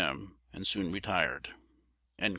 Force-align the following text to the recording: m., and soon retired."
m., 0.03 0.33
and 0.51 0.65
soon 0.65 0.91
retired." 0.91 1.49